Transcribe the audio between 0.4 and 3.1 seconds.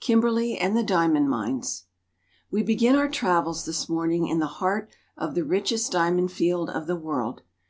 AND THE DIAMOND MINES•. f WE begin our